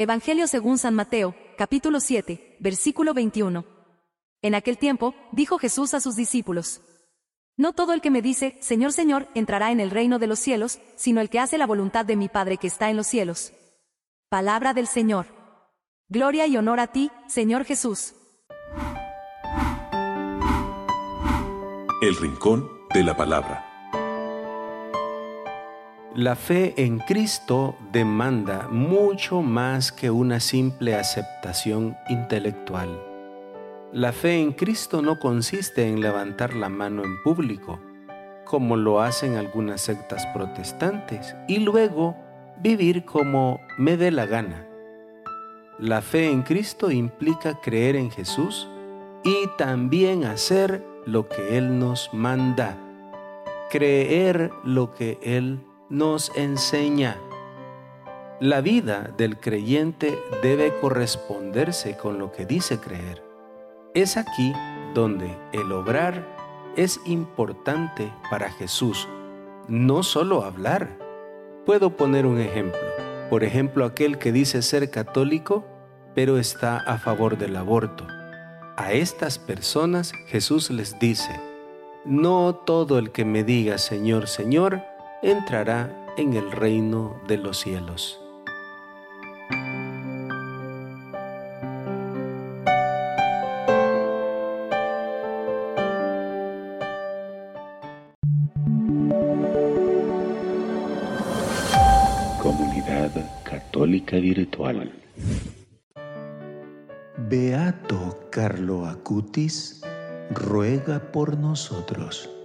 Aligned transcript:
Evangelio 0.00 0.46
según 0.46 0.78
San 0.78 0.94
Mateo, 0.94 1.34
capítulo 1.56 1.98
7, 1.98 2.58
versículo 2.60 3.14
21. 3.14 3.64
En 4.42 4.54
aquel 4.54 4.78
tiempo, 4.78 5.12
dijo 5.32 5.58
Jesús 5.58 5.92
a 5.92 5.98
sus 5.98 6.14
discípulos, 6.14 6.82
No 7.56 7.72
todo 7.72 7.92
el 7.92 8.00
que 8.00 8.12
me 8.12 8.22
dice, 8.22 8.56
Señor, 8.60 8.92
Señor, 8.92 9.26
entrará 9.34 9.72
en 9.72 9.80
el 9.80 9.90
reino 9.90 10.20
de 10.20 10.28
los 10.28 10.38
cielos, 10.38 10.78
sino 10.94 11.20
el 11.20 11.28
que 11.28 11.40
hace 11.40 11.58
la 11.58 11.66
voluntad 11.66 12.04
de 12.04 12.14
mi 12.14 12.28
Padre 12.28 12.58
que 12.58 12.68
está 12.68 12.90
en 12.90 12.96
los 12.96 13.08
cielos. 13.08 13.52
Palabra 14.28 14.72
del 14.72 14.86
Señor. 14.86 15.26
Gloria 16.08 16.46
y 16.46 16.56
honor 16.56 16.78
a 16.78 16.92
ti, 16.92 17.10
Señor 17.26 17.64
Jesús. 17.64 18.14
El 22.02 22.14
Rincón 22.14 22.70
de 22.94 23.02
la 23.02 23.16
Palabra. 23.16 23.67
La 26.14 26.36
fe 26.36 26.72
en 26.78 27.00
Cristo 27.00 27.76
demanda 27.92 28.66
mucho 28.70 29.42
más 29.42 29.92
que 29.92 30.10
una 30.10 30.40
simple 30.40 30.94
aceptación 30.94 31.98
intelectual. 32.08 32.88
La 33.92 34.12
fe 34.12 34.40
en 34.40 34.52
Cristo 34.52 35.02
no 35.02 35.18
consiste 35.18 35.86
en 35.86 36.00
levantar 36.00 36.54
la 36.54 36.70
mano 36.70 37.04
en 37.04 37.22
público, 37.22 37.78
como 38.46 38.76
lo 38.76 39.02
hacen 39.02 39.36
algunas 39.36 39.82
sectas 39.82 40.26
protestantes, 40.32 41.36
y 41.46 41.58
luego 41.58 42.16
vivir 42.58 43.04
como 43.04 43.60
me 43.76 43.98
dé 43.98 44.10
la 44.10 44.24
gana. 44.24 44.66
La 45.78 46.00
fe 46.00 46.30
en 46.30 46.40
Cristo 46.42 46.90
implica 46.90 47.60
creer 47.60 47.96
en 47.96 48.10
Jesús 48.10 48.66
y 49.24 49.46
también 49.58 50.24
hacer 50.24 50.82
lo 51.04 51.28
que 51.28 51.58
Él 51.58 51.78
nos 51.78 52.08
manda, 52.14 52.78
creer 53.70 54.50
lo 54.64 54.90
que 54.94 55.18
Él 55.22 55.67
nos 55.90 56.30
enseña. 56.36 57.16
La 58.40 58.60
vida 58.60 59.10
del 59.16 59.38
creyente 59.38 60.18
debe 60.42 60.74
corresponderse 60.80 61.96
con 61.96 62.18
lo 62.18 62.30
que 62.30 62.44
dice 62.44 62.78
creer. 62.78 63.22
Es 63.94 64.16
aquí 64.16 64.52
donde 64.94 65.34
el 65.52 65.72
obrar 65.72 66.26
es 66.76 67.00
importante 67.06 68.12
para 68.30 68.50
Jesús, 68.50 69.08
no 69.66 70.02
solo 70.02 70.44
hablar. 70.44 70.98
Puedo 71.64 71.96
poner 71.96 72.26
un 72.26 72.38
ejemplo. 72.38 72.80
Por 73.30 73.42
ejemplo, 73.42 73.84
aquel 73.84 74.18
que 74.18 74.30
dice 74.30 74.62
ser 74.62 74.90
católico, 74.90 75.64
pero 76.14 76.38
está 76.38 76.78
a 76.78 76.98
favor 76.98 77.38
del 77.38 77.56
aborto. 77.56 78.06
A 78.76 78.92
estas 78.92 79.38
personas 79.38 80.12
Jesús 80.28 80.70
les 80.70 80.98
dice, 80.98 81.40
no 82.04 82.54
todo 82.54 82.98
el 82.98 83.10
que 83.10 83.24
me 83.24 83.42
diga 83.42 83.78
Señor, 83.78 84.28
Señor, 84.28 84.82
entrará 85.22 85.90
en 86.16 86.34
el 86.34 86.50
reino 86.52 87.20
de 87.26 87.38
los 87.38 87.58
cielos. 87.58 88.20
Comunidad 102.40 103.10
Católica 103.42 104.16
Virtual. 104.16 104.92
Beato 107.28 108.28
Carlo 108.30 108.86
Acutis 108.86 109.82
ruega 110.30 111.10
por 111.12 111.36
nosotros. 111.36 112.37